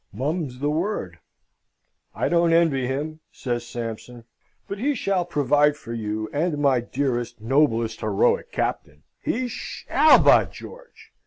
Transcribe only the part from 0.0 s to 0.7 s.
Mum's